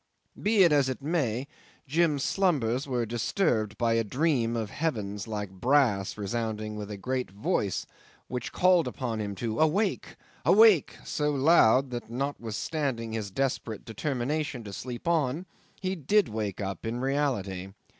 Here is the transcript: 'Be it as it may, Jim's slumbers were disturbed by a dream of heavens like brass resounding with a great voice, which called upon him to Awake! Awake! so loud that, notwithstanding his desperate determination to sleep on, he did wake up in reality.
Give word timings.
'Be 0.41 0.63
it 0.63 0.71
as 0.71 0.89
it 0.89 0.99
may, 1.03 1.45
Jim's 1.85 2.23
slumbers 2.23 2.87
were 2.87 3.05
disturbed 3.05 3.77
by 3.77 3.93
a 3.93 4.03
dream 4.03 4.55
of 4.55 4.71
heavens 4.71 5.27
like 5.27 5.51
brass 5.51 6.17
resounding 6.17 6.75
with 6.75 6.89
a 6.89 6.97
great 6.97 7.29
voice, 7.29 7.85
which 8.27 8.51
called 8.51 8.87
upon 8.87 9.21
him 9.21 9.35
to 9.35 9.59
Awake! 9.59 10.15
Awake! 10.43 10.97
so 11.05 11.29
loud 11.29 11.91
that, 11.91 12.09
notwithstanding 12.09 13.11
his 13.13 13.29
desperate 13.29 13.85
determination 13.85 14.63
to 14.63 14.73
sleep 14.73 15.07
on, 15.07 15.45
he 15.79 15.95
did 15.95 16.29
wake 16.29 16.59
up 16.59 16.83
in 16.83 16.99
reality. 16.99 17.69